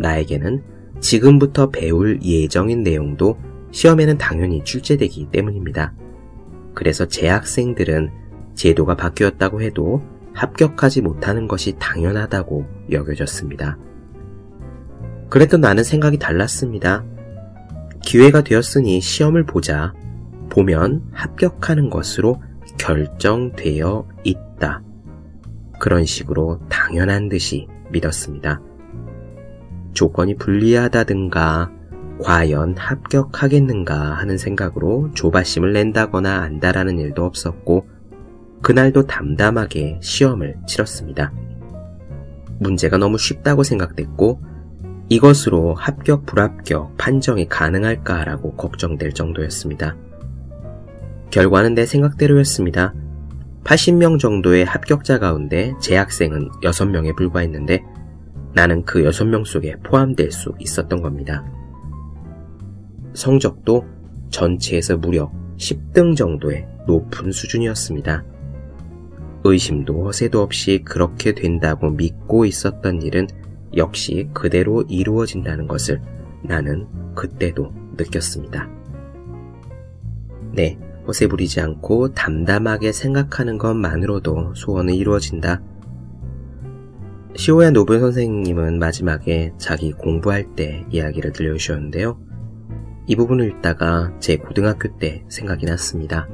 나에게는 0.00 0.62
지금부터 0.98 1.68
배울 1.68 2.18
예정인 2.22 2.82
내용도 2.82 3.36
시험에는 3.70 4.16
당연히 4.16 4.64
출제되기 4.64 5.28
때문입니다. 5.30 5.92
그래서 6.74 7.04
재학생들은 7.04 8.10
제도가 8.54 8.96
바뀌었다고 8.96 9.60
해도 9.60 10.02
합격하지 10.32 11.02
못하는 11.02 11.46
것이 11.46 11.74
당연하다고 11.78 12.66
여겨졌습니다. 12.90 13.76
그래도 15.28 15.58
나는 15.58 15.84
생각이 15.84 16.16
달랐습니다. 16.16 17.04
기회가 18.02 18.40
되었으니 18.40 19.02
시험을 19.02 19.44
보자. 19.44 19.92
보면 20.48 21.10
합격하는 21.12 21.90
것으로 21.90 22.40
결정되어 22.78 24.08
있다. 24.24 24.82
그런 25.78 26.04
식으로 26.04 26.60
당연한 26.68 27.28
듯이 27.28 27.66
믿었습니다. 27.90 28.60
조건이 29.92 30.36
불리하다든가 30.36 31.70
과연 32.22 32.76
합격하겠는가 32.76 33.94
하는 33.94 34.38
생각으로 34.38 35.10
조바심을 35.14 35.72
낸다거나 35.72 36.42
안다라는 36.42 36.98
일도 36.98 37.24
없었고 37.24 37.86
그날도 38.60 39.06
담담하게 39.06 40.00
시험을 40.02 40.56
치렀습니다. 40.66 41.32
문제가 42.58 42.98
너무 42.98 43.18
쉽다고 43.18 43.62
생각됐고 43.62 44.40
이것으로 45.08 45.74
합격 45.74 46.26
불합격 46.26 46.96
판정이 46.96 47.48
가능할까라고 47.48 48.56
걱정될 48.56 49.12
정도였습니다. 49.12 49.96
결과는 51.30 51.74
내 51.74 51.84
생각대로였습니다. 51.84 52.94
80명 53.64 54.18
정도의 54.18 54.64
합격자 54.64 55.18
가운데 55.18 55.74
재학생은 55.80 56.48
6명에 56.62 57.14
불과했는데 57.16 57.82
나는 58.54 58.82
그 58.84 59.02
6명 59.02 59.44
속에 59.44 59.76
포함될 59.84 60.30
수 60.32 60.54
있었던 60.58 61.02
겁니다. 61.02 61.44
성적도 63.12 63.86
전체에서 64.30 64.96
무려 64.96 65.30
10등 65.58 66.16
정도의 66.16 66.66
높은 66.86 67.30
수준이었습니다. 67.30 68.24
의심도 69.44 70.06
허세도 70.06 70.40
없이 70.40 70.82
그렇게 70.84 71.32
된다고 71.34 71.90
믿고 71.90 72.44
있었던 72.44 73.02
일은 73.02 73.26
역시 73.76 74.28
그대로 74.32 74.82
이루어진다는 74.88 75.66
것을 75.66 76.00
나는 76.42 76.86
그때도 77.14 77.72
느꼈습니다. 77.96 78.68
네, 80.52 80.78
허세 81.08 81.26
부리지 81.26 81.62
않고 81.62 82.12
담담하게 82.12 82.92
생각하는 82.92 83.56
것만으로도 83.56 84.54
소원은 84.54 84.94
이루어진다. 84.94 85.62
시오야 87.34 87.70
노블 87.70 87.98
선생님은 88.00 88.78
마지막에 88.78 89.54
자기 89.56 89.92
공부할 89.92 90.54
때 90.54 90.84
이야기를 90.90 91.32
들려주셨는데요. 91.32 92.18
이 93.06 93.16
부분을 93.16 93.48
읽다가 93.48 94.12
제 94.20 94.36
고등학교 94.36 94.98
때 94.98 95.24
생각이 95.28 95.64
났습니다. 95.64 96.28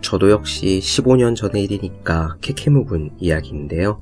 저도 0.00 0.30
역시 0.30 0.78
15년 0.80 1.34
전의 1.34 1.64
일이니까 1.64 2.36
캐캐묵은 2.40 3.16
이야기인데요. 3.18 4.00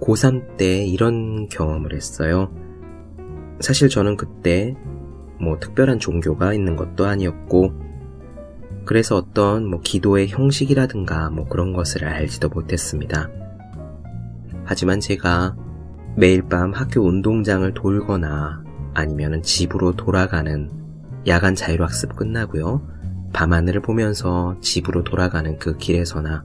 고3 0.00 0.56
때 0.56 0.84
이런 0.84 1.48
경험을 1.48 1.94
했어요. 1.94 2.52
사실 3.60 3.88
저는 3.88 4.16
그때 4.16 4.74
뭐 5.40 5.60
특별한 5.60 6.00
종교가 6.00 6.52
있는 6.52 6.74
것도 6.74 7.06
아니었고, 7.06 7.81
그래서 8.84 9.16
어떤 9.16 9.68
뭐 9.68 9.80
기도의 9.80 10.28
형식이라든가 10.28 11.30
뭐 11.30 11.46
그런 11.46 11.72
것을 11.72 12.04
알지도 12.04 12.48
못했습니다. 12.48 13.30
하지만 14.64 15.00
제가 15.00 15.56
매일 16.16 16.42
밤 16.48 16.72
학교 16.72 17.00
운동장을 17.02 17.72
돌거나 17.74 18.62
아니면 18.94 19.42
집으로 19.42 19.92
돌아가는 19.92 20.70
야간 21.26 21.54
자율학습 21.54 22.16
끝나고요. 22.16 22.86
밤하늘을 23.32 23.80
보면서 23.80 24.56
집으로 24.60 25.04
돌아가는 25.04 25.58
그 25.58 25.76
길에서나 25.76 26.44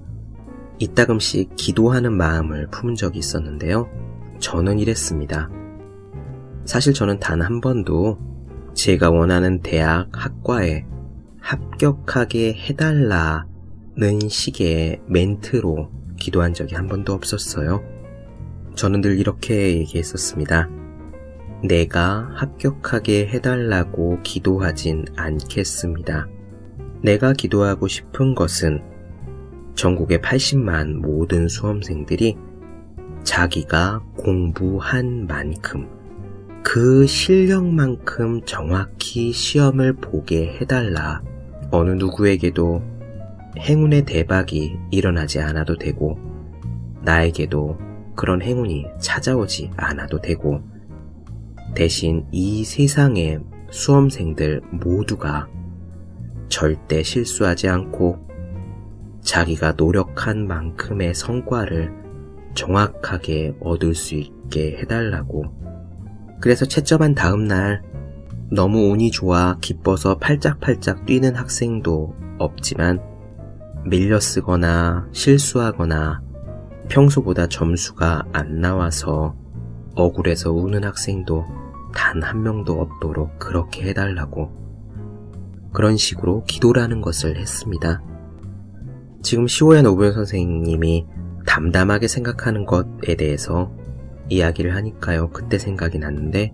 이따금씩 0.79 1.55
기도하는 1.55 2.15
마음을 2.15 2.67
품은 2.67 2.95
적이 2.95 3.19
있었는데요. 3.19 3.89
저는 4.39 4.79
이랬습니다. 4.79 5.49
사실 6.65 6.93
저는 6.93 7.19
단 7.19 7.41
한 7.41 7.59
번도 7.61 8.19
제가 8.73 9.09
원하는 9.09 9.61
대학 9.61 10.07
학과에 10.13 10.85
합격하게 11.47 12.55
해달라는 12.55 14.27
식의 14.27 14.99
멘트로 15.07 15.89
기도한 16.17 16.53
적이 16.53 16.75
한 16.75 16.87
번도 16.87 17.13
없었어요. 17.13 17.81
저는 18.75 18.99
늘 18.99 19.17
이렇게 19.17 19.77
얘기했었습니다. 19.77 20.69
내가 21.63 22.29
합격하게 22.33 23.27
해달라고 23.27 24.19
기도하진 24.23 25.05
않겠습니다. 25.15 26.27
내가 27.01 27.31
기도하고 27.31 27.87
싶은 27.87 28.35
것은 28.35 28.81
전국의 29.75 30.17
80만 30.19 30.95
모든 30.95 31.47
수험생들이 31.47 32.35
자기가 33.23 34.03
공부한 34.17 35.27
만큼 35.27 35.87
그 36.61 37.07
실력만큼 37.07 38.41
정확히 38.43 39.31
시험을 39.31 39.93
보게 39.93 40.57
해달라. 40.59 41.21
어느 41.71 41.91
누구에게도 41.91 42.81
행운의 43.57 44.05
대박이 44.05 44.77
일어나지 44.91 45.39
않아도 45.39 45.77
되고, 45.77 46.17
나에게도 47.03 47.77
그런 48.15 48.41
행운이 48.41 48.85
찾아오지 48.99 49.71
않아도 49.75 50.21
되고, 50.21 50.61
대신 51.75 52.25
이 52.31 52.63
세상의 52.63 53.39
수험생들 53.69 54.61
모두가 54.71 55.47
절대 56.49 57.03
실수하지 57.03 57.67
않고 57.67 58.17
자기가 59.21 59.73
노력한 59.73 60.47
만큼의 60.47 61.13
성과를 61.13 61.91
정확하게 62.55 63.55
얻을 63.59 63.93
수 63.93 64.15
있게 64.15 64.77
해달라고. 64.77 65.45
그래서 66.39 66.65
채점한 66.65 67.13
다음날 67.13 67.83
너무 68.51 68.91
운이 68.91 69.11
좋아 69.11 69.57
기뻐서 69.59 70.17
팔짝팔짝 70.17 71.05
뛰는 71.05 71.35
학생도 71.35 72.15
없지만 72.39 73.01
밀려 73.85 74.19
쓰거나 74.19 75.07
실수하거나 75.11 76.21
평소보다 76.89 77.47
점수가 77.47 78.27
안 78.31 78.61
나와서 78.61 79.35
억울해서 79.95 80.51
우는 80.51 80.83
학생도 80.83 81.45
단 81.93 82.21
한 82.23 82.43
명도 82.43 82.79
없도록 82.79 83.39
그렇게 83.39 83.89
해달라고 83.89 84.51
그런 85.73 85.97
식으로 85.97 86.43
기도라는 86.43 87.01
것을 87.01 87.37
했습니다. 87.37 88.01
지금 89.23 89.47
시오야 89.47 89.81
노부현 89.81 90.13
선생님이 90.13 91.05
담담하게 91.45 92.07
생각하는 92.07 92.65
것에 92.65 93.15
대해서 93.17 93.71
이야기를 94.29 94.75
하니까요. 94.75 95.31
그때 95.31 95.57
생각이 95.57 95.99
났는데 95.99 96.53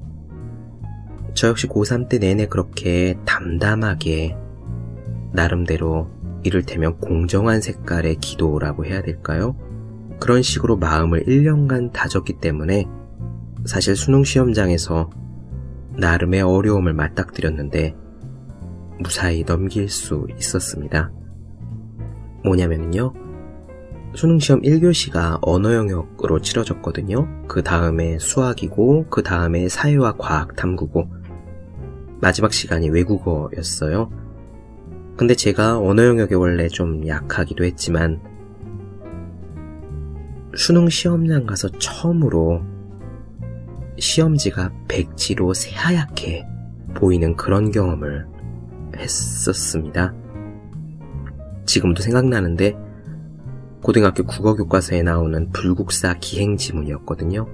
저 1.33 1.47
역시 1.47 1.67
고3 1.67 2.09
때 2.09 2.19
내내 2.19 2.47
그렇게 2.47 3.17
담담하게 3.25 4.37
나름대로 5.31 6.09
이를테면 6.43 6.97
공정한 6.97 7.61
색깔의 7.61 8.17
기도라고 8.17 8.85
해야 8.85 9.01
될까요? 9.01 9.55
그런 10.19 10.41
식으로 10.41 10.77
마음을 10.77 11.23
1년간 11.25 11.91
다졌기 11.91 12.39
때문에 12.39 12.85
사실 13.65 13.95
수능 13.95 14.23
시험장에서 14.23 15.09
나름의 15.97 16.41
어려움을 16.41 16.93
맞닥뜨렸는데 16.93 17.95
무사히 18.99 19.43
넘길 19.43 19.89
수 19.89 20.27
있었습니다. 20.37 21.11
뭐냐면요. 22.43 23.13
수능시험 24.15 24.61
1교시가 24.61 25.39
언어 25.41 25.73
영역으로 25.73 26.39
치러졌거든요. 26.39 27.47
그 27.47 27.63
다음에 27.63 28.19
수학이고, 28.19 29.07
그 29.09 29.23
다음에 29.23 29.67
사회와 29.67 30.17
과학 30.17 30.55
탐구고, 30.55 31.09
마지막 32.23 32.53
시간이 32.53 32.87
외국어였어요. 32.87 34.09
근데 35.17 35.35
제가 35.35 35.77
언어 35.77 36.05
영역에 36.05 36.35
원래 36.35 36.69
좀 36.69 37.05
약하기도 37.05 37.65
했지만, 37.65 38.21
수능 40.55 40.87
시험장 40.87 41.45
가서 41.45 41.67
처음으로 41.67 42.61
시험지가 43.99 44.71
백지로 44.87 45.53
새하얗게 45.53 46.45
보이는 46.93 47.35
그런 47.35 47.71
경험을 47.71 48.25
했었습니다. 48.95 50.13
지금도 51.65 52.01
생각나는데 52.03 52.77
고등학교 53.81 54.23
국어 54.23 54.55
교과서에 54.55 55.03
나오는 55.03 55.51
불국사 55.51 56.13
기행 56.21 56.55
지문이었거든요. 56.55 57.47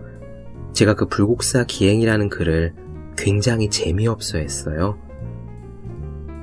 제가 0.73 0.93
그 0.93 1.08
불국사 1.08 1.63
기행이라는 1.63 2.29
글을 2.29 2.88
굉장히 3.19 3.69
재미없어 3.69 4.38
했어요. 4.38 4.97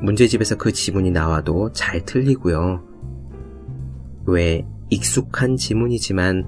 문제집에서 0.02 0.56
그 0.56 0.72
지문이 0.72 1.10
나와도 1.10 1.72
잘 1.72 2.04
틀리고요. 2.04 2.84
왜 4.26 4.66
익숙한 4.90 5.56
지문이지만 5.56 6.44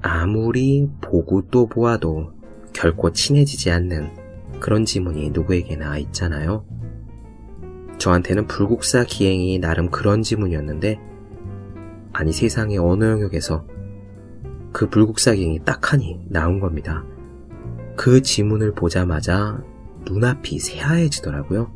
아무리 0.00 0.88
보고 1.00 1.42
또 1.48 1.66
보아도 1.66 2.32
결코 2.72 3.10
친해지지 3.10 3.72
않는 3.72 4.60
그런 4.60 4.84
지문이 4.84 5.30
누구에게나 5.30 5.98
있잖아요. 5.98 6.64
저한테는 7.98 8.46
불국사 8.46 9.02
기행이 9.02 9.58
나름 9.58 9.90
그런 9.90 10.22
지문이었는데 10.22 11.00
아니 12.12 12.32
세상의 12.32 12.78
어느 12.78 13.04
영역에서 13.04 13.66
그 14.72 14.88
불국사 14.88 15.34
기행이 15.34 15.64
딱하니 15.64 16.26
나온 16.28 16.60
겁니다. 16.60 17.04
그 17.98 18.22
지문을 18.22 18.74
보자마자 18.74 19.60
눈앞이 20.06 20.60
새하얘지더라고요. 20.60 21.68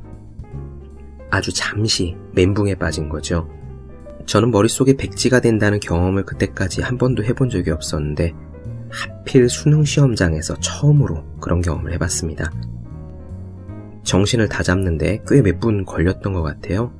아주 1.30 1.52
잠시 1.52 2.16
멘붕에 2.32 2.76
빠진 2.76 3.08
거죠. 3.08 3.48
저는 4.26 4.52
머릿속에 4.52 4.96
백지가 4.96 5.40
된다는 5.40 5.80
경험을 5.80 6.24
그때까지 6.24 6.80
한 6.80 6.96
번도 6.96 7.24
해본 7.24 7.50
적이 7.50 7.72
없었는데 7.72 8.35
하필 8.88 9.48
수능 9.48 9.82
시험장에서 9.82 10.61
처음으로 10.61 11.24
그런 11.40 11.61
경험을 11.61 11.92
해봤습니다. 11.92 12.52
정신을 14.04 14.48
다 14.48 14.62
잡는데 14.62 15.24
꽤 15.26 15.42
몇 15.42 15.58
분 15.58 15.85
걸렸던 15.85 16.35
것 16.35 16.42
같아요. 16.42 16.92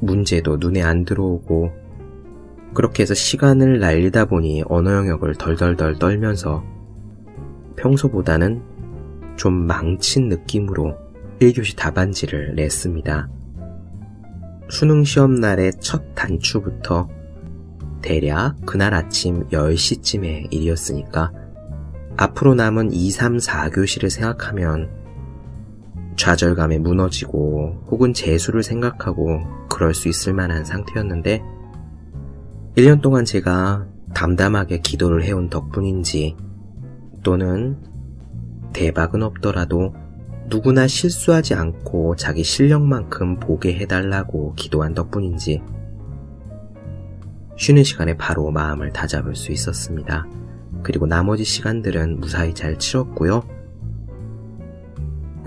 문제도 0.00 0.58
눈에 0.58 0.82
안 0.82 1.06
들어오고 1.06 1.72
그렇게 2.74 3.04
해서 3.04 3.14
시간을 3.14 3.78
날리다 3.78 4.26
보니 4.26 4.64
언어 4.68 4.92
영역을 4.92 5.36
덜덜덜 5.36 5.98
떨면서 5.98 6.62
평소보다는 7.78 8.62
좀 9.36 9.54
망친 9.66 10.28
느낌으로 10.28 10.96
1교시 11.40 11.76
답안지를 11.76 12.54
냈습니다. 12.56 13.28
수능 14.68 15.04
시험 15.04 15.36
날의 15.36 15.72
첫 15.80 16.14
단추부터 16.14 17.08
대략 18.02 18.56
그날 18.66 18.94
아침 18.94 19.46
10시쯤의 19.48 20.52
일이었으니까 20.52 21.32
앞으로 22.16 22.54
남은 22.54 22.92
2, 22.92 23.10
3, 23.10 23.38
4교시를 23.38 24.10
생각하면 24.10 24.90
좌절감에 26.16 26.78
무너지고 26.78 27.84
혹은 27.86 28.12
재수를 28.12 28.62
생각하고 28.62 29.40
그럴 29.68 29.94
수 29.94 30.08
있을 30.08 30.34
만한 30.34 30.64
상태였는데 30.64 31.42
1년 32.76 33.00
동안 33.00 33.24
제가 33.24 33.86
담담하게 34.14 34.80
기도를 34.80 35.22
해온 35.22 35.48
덕분인지 35.48 36.36
또는 37.22 37.78
대박은 38.72 39.22
없더라도 39.22 39.94
누구나 40.48 40.86
실수하지 40.86 41.54
않고 41.54 42.16
자기 42.16 42.42
실력만큼 42.42 43.38
보게 43.38 43.74
해달라고 43.78 44.54
기도한 44.54 44.94
덕분인지 44.94 45.62
쉬는 47.56 47.84
시간에 47.84 48.16
바로 48.16 48.50
마음을 48.50 48.92
다잡을 48.92 49.34
수 49.34 49.52
있었습니다. 49.52 50.26
그리고 50.82 51.06
나머지 51.06 51.44
시간들은 51.44 52.20
무사히 52.20 52.54
잘 52.54 52.78
치렀고요. 52.78 53.42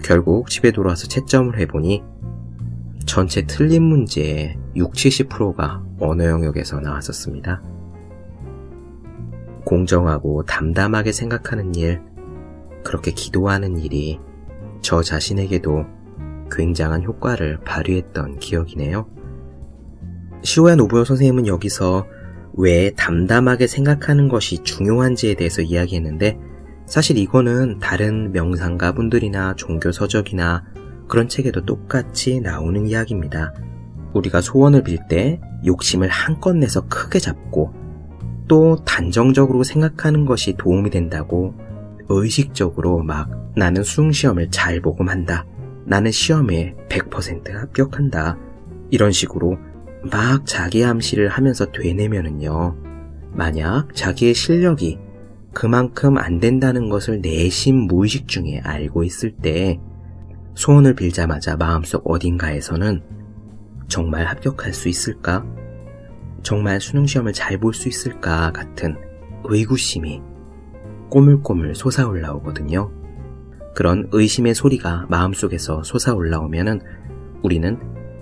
결국 0.03 0.49
집에 0.49 0.71
돌아와서 0.71 1.07
채점을 1.07 1.57
해보니 1.57 2.03
전체 3.05 3.45
틀린 3.45 3.83
문제의 3.83 4.57
6, 4.75 4.93
70%가 4.93 5.83
언어 5.99 6.25
영역에서 6.25 6.79
나왔었습니다. 6.79 7.61
공정하고 9.71 10.43
담담하게 10.43 11.13
생각하는 11.13 11.73
일, 11.75 12.01
그렇게 12.83 13.11
기도하는 13.11 13.79
일이 13.79 14.19
저 14.81 15.01
자신에게도 15.01 15.85
굉장한 16.51 17.03
효과를 17.03 17.61
발휘했던 17.61 18.39
기억이네요. 18.39 19.07
시오야 20.43 20.75
노부요 20.75 21.05
선생님은 21.05 21.47
여기서 21.47 22.05
왜 22.55 22.91
담담하게 22.91 23.67
생각하는 23.67 24.27
것이 24.27 24.61
중요한지에 24.63 25.35
대해서 25.35 25.61
이야기했는데 25.61 26.37
사실 26.85 27.17
이거는 27.17 27.79
다른 27.79 28.33
명상가 28.33 28.91
분들이나 28.91 29.55
종교 29.55 29.93
서적이나 29.93 30.65
그런 31.07 31.29
책에도 31.29 31.63
똑같이 31.65 32.41
나오는 32.41 32.85
이야기입니다. 32.87 33.53
우리가 34.13 34.41
소원을 34.41 34.83
빌 34.83 34.97
때 35.07 35.39
욕심을 35.65 36.09
한껏 36.09 36.57
내서 36.57 36.85
크게 36.89 37.19
잡고 37.19 37.80
또 38.51 38.75
단정적으로 38.83 39.63
생각하는 39.63 40.25
것이 40.25 40.55
도움이 40.57 40.89
된다고 40.89 41.55
의식적으로 42.09 43.01
막 43.01 43.29
나는 43.55 43.81
수능시험을 43.81 44.49
잘 44.51 44.81
보고 44.81 45.05
만다. 45.05 45.45
나는 45.85 46.11
시험에 46.11 46.75
100% 46.89 47.49
합격한다. 47.49 48.37
이런 48.89 49.13
식으로 49.13 49.57
막 50.11 50.45
자기 50.45 50.83
암시를 50.83 51.29
하면서 51.29 51.71
되뇌면은요. 51.71 52.75
만약 53.31 53.95
자기의 53.95 54.33
실력이 54.33 54.99
그만큼 55.53 56.17
안 56.17 56.41
된다는 56.41 56.89
것을 56.89 57.21
내심 57.21 57.87
무의식 57.87 58.27
중에 58.27 58.59
알고 58.65 59.05
있을 59.05 59.31
때 59.31 59.79
소원을 60.55 60.95
빌자마자 60.95 61.55
마음속 61.55 62.01
어딘가에서는 62.03 63.01
정말 63.87 64.25
합격할 64.25 64.73
수 64.73 64.89
있을까? 64.89 65.45
정말 66.43 66.81
수능시험을 66.81 67.33
잘 67.33 67.57
볼 67.59 67.73
수 67.73 67.87
있을까? 67.87 68.51
같은 68.51 68.95
의구심이 69.43 70.21
꼬물꼬물 71.09 71.75
솟아올라오거든요. 71.75 72.91
그런 73.75 74.07
의심의 74.11 74.55
소리가 74.55 75.07
마음속에서 75.09 75.83
솟아올라오면은 75.83 76.81
우리는 77.43 77.79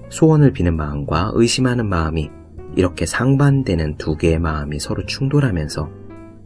소원을 0.10 0.54
비는 0.54 0.76
마음과 0.76 1.32
의심하는 1.36 1.88
마음이 1.88 2.30
이렇게 2.76 3.06
상반되는 3.06 3.98
두 3.98 4.16
개의 4.16 4.40
마음이 4.40 4.80
서로 4.80 5.06
충돌하면서 5.06 5.90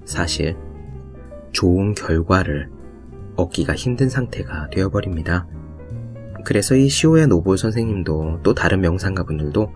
사실 0.06 0.58
좋은 1.52 1.94
결과를 1.94 2.70
얻기가 3.36 3.76
힘든 3.76 4.10
상태가 4.10 4.70
되어버립니다. 4.70 5.48
그래서 6.46 6.76
이 6.76 6.90
시오야 6.90 7.28
노부 7.28 7.56
선생님도 7.56 8.42
또 8.44 8.54
다른 8.54 8.82
명상가분들도 8.82 9.74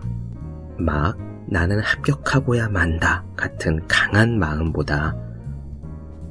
막 0.78 1.16
나는 1.50 1.80
합격하고야 1.80 2.68
만다 2.68 3.24
같은 3.36 3.80
강한 3.88 4.38
마음보다 4.38 5.16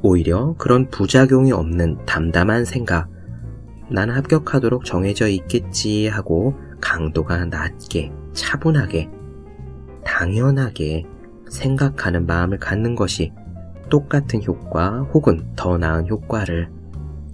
오히려 0.03 0.55
그런 0.57 0.89
부작용이 0.89 1.51
없는 1.51 2.05
담담한 2.05 2.65
생각, 2.65 3.09
나는 3.89 4.15
합격하도록 4.15 4.85
정해져 4.85 5.27
있겠지 5.27 6.07
하고 6.07 6.55
강도가 6.79 7.45
낮게, 7.45 8.11
차분하게, 8.33 9.09
당연하게 10.05 11.05
생각하는 11.49 12.25
마음을 12.27 12.59
갖는 12.59 12.95
것이 12.95 13.33
똑같은 13.89 14.43
효과 14.43 15.01
혹은 15.13 15.47
더 15.55 15.77
나은 15.77 16.07
효과를 16.07 16.69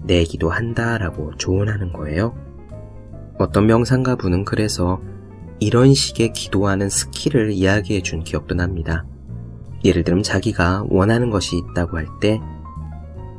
내기도 0.04 0.50
한다라고 0.50 1.36
조언하는 1.38 1.91
거예요. 1.91 2.36
어떤 3.38 3.65
명상가 3.65 4.15
분은 4.15 4.46
그래서 4.46 5.02
이런 5.60 5.94
식의 5.94 6.34
기도하는 6.34 6.89
스킬을 6.89 7.52
이야기해 7.52 8.02
준 8.02 8.24
기억도 8.24 8.56
납니다. 8.56 9.06
예를 9.86 10.04
들면 10.04 10.24
자기가 10.24 10.86
원하는 10.89 11.30
것이 11.30 11.58
있다고 11.58 11.98
할 11.98 12.08
때, 12.22 12.39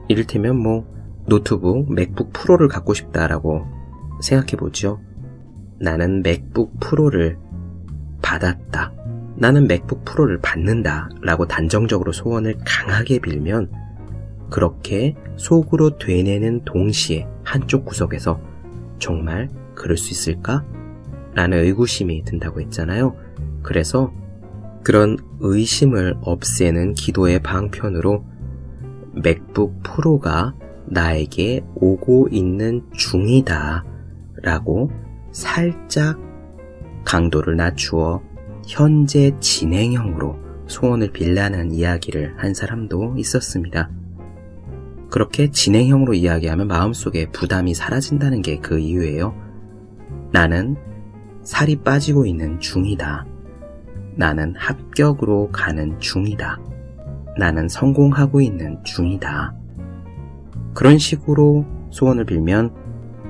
이를테면 0.09 0.57
뭐, 0.57 0.87
노트북 1.27 1.92
맥북 1.92 2.33
프로를 2.33 2.68
갖고 2.68 2.92
싶다라고 2.92 3.66
생각해 4.20 4.53
보죠. 4.59 5.00
나는 5.79 6.22
맥북 6.22 6.79
프로를 6.81 7.38
받았다. 8.20 8.92
나는 9.37 9.66
맥북 9.66 10.05
프로를 10.05 10.38
받는다. 10.40 11.09
라고 11.22 11.46
단정적으로 11.46 12.12
소원을 12.12 12.59
강하게 12.64 13.18
빌면, 13.18 13.70
그렇게 14.50 15.16
속으로 15.37 15.98
되뇌는 15.98 16.64
동시에 16.64 17.27
한쪽 17.42 17.87
구석에서 17.87 18.40
정말 18.98 19.48
그럴 19.74 19.96
수 19.96 20.12
있을까? 20.12 20.64
라는 21.34 21.58
의구심이 21.64 22.24
든다고 22.24 22.60
했잖아요. 22.60 23.16
그래서 23.62 24.12
그런 24.82 25.16
의심을 25.40 26.16
없애는 26.20 26.94
기도의 26.94 27.40
방편으로 27.40 28.24
맥북 29.14 29.82
프로가 29.82 30.54
나에게 30.86 31.62
오고 31.76 32.28
있는 32.30 32.84
중이다 32.92 33.84
라고 34.42 34.90
살짝 35.32 36.18
강도를 37.04 37.56
낮추어 37.56 38.22
현재 38.66 39.32
진행형으로 39.40 40.36
소원을 40.66 41.12
빌라는 41.12 41.72
이야기를 41.72 42.34
한 42.36 42.54
사람도 42.54 43.14
있었습니다. 43.18 43.90
그렇게 45.10 45.50
진행형으로 45.50 46.14
이야기하면 46.14 46.66
마음속에 46.66 47.30
부담이 47.30 47.74
사라진다는 47.74 48.42
게 48.42 48.58
그 48.60 48.78
이유예요. 48.78 49.34
나는 50.32 50.76
살이 51.44 51.76
빠지고 51.76 52.26
있는 52.26 52.59
중이다. 52.59 53.26
나는 54.16 54.54
합격으로 54.57 55.50
가는 55.52 55.98
중이다. 56.00 56.59
나는 57.38 57.68
성공하고 57.68 58.40
있는 58.40 58.83
중이다. 58.85 59.54
그런 60.72 60.98
식으로 60.98 61.66
소원을 61.90 62.24
빌면 62.24 62.72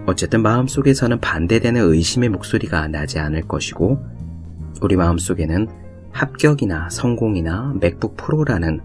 어쨌든 0.07 0.43
마음속에서는 0.43 1.21
반대되는 1.21 1.81
의심의 1.83 2.29
목소리가 2.29 2.89
나지 2.89 3.19
않을 3.19 3.43
것이고 3.43 3.99
우리 4.81 4.97
마음속에는 4.97 5.69
합격이나 6.13 6.91
성공이나 6.91 7.75
맥북 7.81 8.17
프로라는 8.17 8.81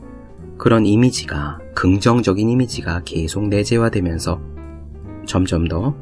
그런 0.57 0.85
이미지가 0.85 1.59
긍정적인 1.75 2.49
이미지가 2.49 3.03
계속 3.05 3.47
내재화되면서 3.47 4.41
점점 5.25 5.67
더 5.67 5.95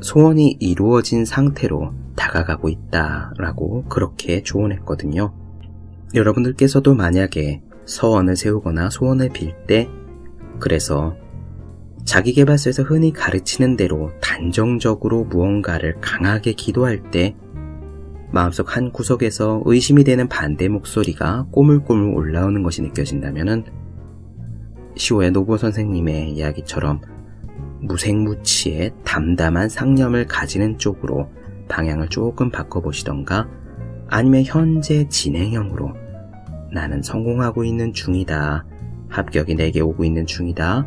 소원이 0.00 0.58
이루어진 0.60 1.24
상태로 1.24 1.92
다가가고 2.18 2.68
있다라고 2.68 3.84
그렇게 3.84 4.42
조언했거든요. 4.42 5.32
여러분들께서도 6.14 6.94
만약에 6.94 7.62
서원을 7.86 8.36
세우거나 8.36 8.90
소원을 8.90 9.30
빌 9.30 9.54
때 9.66 9.88
그래서 10.58 11.14
자기개발서에서 12.04 12.82
흔히 12.82 13.12
가르치는 13.12 13.76
대로 13.76 14.10
단정적으로 14.20 15.24
무언가를 15.24 16.00
강하게 16.00 16.52
기도할 16.52 17.10
때 17.10 17.36
마음속 18.30 18.76
한 18.76 18.92
구석에서 18.92 19.62
의심이 19.64 20.04
되는 20.04 20.28
반대 20.28 20.68
목소리가 20.68 21.46
꼬물꼬물 21.50 22.14
올라오는 22.14 22.62
것이 22.62 22.82
느껴진다면 22.82 23.64
시오의 24.96 25.30
노보 25.30 25.56
선생님의 25.58 26.32
이야기처럼 26.32 27.00
무생무치의 27.82 28.92
담담한 29.04 29.68
상념을 29.68 30.26
가지는 30.26 30.78
쪽으로 30.78 31.30
방향을 31.68 32.08
조금 32.08 32.50
바꿔보시던가 32.50 33.48
아니면 34.08 34.42
현재 34.44 35.08
진행형으로 35.08 35.94
나는 36.72 37.02
성공하고 37.02 37.64
있는 37.64 37.92
중이다. 37.92 38.64
합격이 39.08 39.54
내게 39.54 39.80
오고 39.80 40.04
있는 40.04 40.26
중이다. 40.26 40.86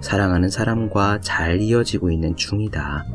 사랑하는 0.00 0.48
사람과 0.48 1.20
잘 1.20 1.60
이어지고 1.60 2.10
있는 2.10 2.36
중이다. 2.36 3.06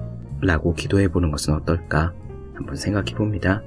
라고 0.41 0.73
기도해 0.73 1.09
보는 1.09 1.31
것은 1.31 1.53
어떨까? 1.53 2.13
한번 2.53 2.75
생각해 2.75 3.13
봅니다. 3.15 3.61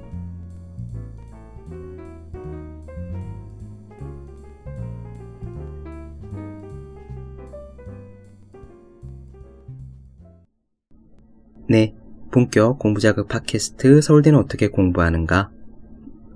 네. 11.67 11.95
본격 12.33 12.79
공부자극 12.79 13.27
팟캐스트 13.27 14.01
서울대는 14.01 14.39
어떻게 14.39 14.67
공부하는가? 14.67 15.51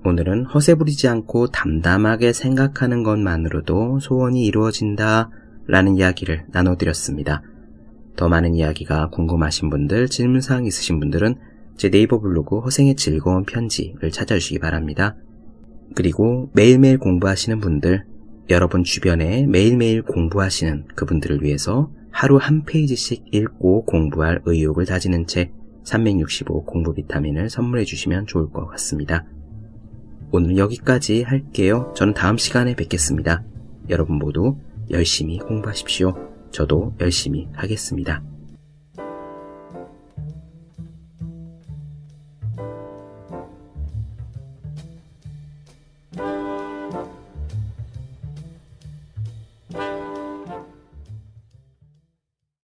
오늘은 0.04 0.44
허세 0.44 0.76
부리지 0.76 1.08
않고 1.08 1.48
담담하게 1.48 2.32
생각하는 2.32 3.02
것만으로도 3.02 3.98
소원이 3.98 4.44
이루어진다 4.46 5.28
라는 5.66 5.96
이야기를 5.96 6.46
나눠드렸습니다. 6.52 7.42
더 8.14 8.28
많은 8.28 8.54
이야기가 8.54 9.08
궁금하신 9.08 9.70
분들, 9.70 10.06
질문사항 10.06 10.66
있으신 10.66 11.00
분들은 11.00 11.34
제 11.76 11.90
네이버 11.90 12.20
블로그 12.20 12.60
허생의 12.60 12.94
즐거운 12.94 13.44
편지를 13.44 14.12
찾아주시기 14.12 14.60
바랍니다. 14.60 15.16
그리고 15.96 16.48
매일매일 16.54 16.98
공부하시는 16.98 17.58
분들, 17.58 18.04
여러분 18.50 18.84
주변에 18.84 19.46
매일매일 19.46 20.02
공부하시는 20.02 20.84
그분들을 20.94 21.42
위해서 21.42 21.90
하루 22.12 22.36
한 22.36 22.62
페이지씩 22.62 23.24
읽고 23.32 23.84
공부할 23.84 24.42
의욕을 24.44 24.86
다지는 24.86 25.26
책 25.26 25.58
365 25.88 26.64
공부 26.64 26.92
비타민을 26.92 27.48
선물해 27.48 27.84
주시면 27.84 28.26
좋을 28.26 28.50
것 28.50 28.66
같습니다. 28.66 29.24
오늘 30.30 30.58
여기까지 30.58 31.22
할게요. 31.22 31.92
저는 31.96 32.12
다음 32.12 32.36
시간에 32.36 32.74
뵙겠습니다. 32.74 33.42
여러분 33.88 34.16
모두 34.16 34.58
열심히 34.90 35.38
공부하십시오. 35.38 36.14
저도 36.50 36.94
열심히 37.00 37.48
하겠습니다. 37.54 38.22